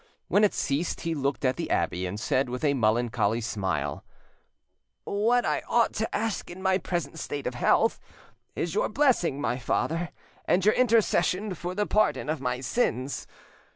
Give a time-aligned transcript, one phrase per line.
[0.29, 4.03] When it ceased, he looked at the abbe, and said, with a melancholy smile—
[5.03, 7.99] "What I ought to ask in my present state of health
[8.55, 10.09] is your blessing, my father,
[10.45, 13.27] and your intercession for the pardon of my sins.